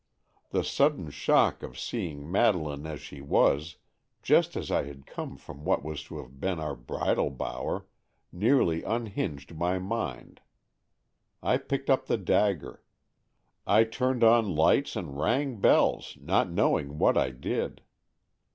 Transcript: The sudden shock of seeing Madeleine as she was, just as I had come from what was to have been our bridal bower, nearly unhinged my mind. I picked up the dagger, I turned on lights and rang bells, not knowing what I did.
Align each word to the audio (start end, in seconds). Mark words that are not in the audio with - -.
The 0.49 0.63
sudden 0.63 1.11
shock 1.11 1.61
of 1.61 1.77
seeing 1.77 2.31
Madeleine 2.31 2.87
as 2.87 2.99
she 3.01 3.21
was, 3.21 3.75
just 4.23 4.57
as 4.57 4.71
I 4.71 4.85
had 4.85 5.05
come 5.05 5.37
from 5.37 5.63
what 5.63 5.83
was 5.83 6.01
to 6.05 6.17
have 6.19 6.39
been 6.39 6.59
our 6.59 6.75
bridal 6.75 7.29
bower, 7.29 7.85
nearly 8.31 8.81
unhinged 8.81 9.53
my 9.53 9.77
mind. 9.77 10.41
I 11.43 11.57
picked 11.57 11.91
up 11.91 12.07
the 12.07 12.17
dagger, 12.17 12.81
I 13.67 13.83
turned 13.83 14.23
on 14.23 14.55
lights 14.55 14.95
and 14.95 15.19
rang 15.19 15.57
bells, 15.57 16.17
not 16.19 16.49
knowing 16.49 16.97
what 16.97 17.15
I 17.15 17.29
did. 17.29 17.83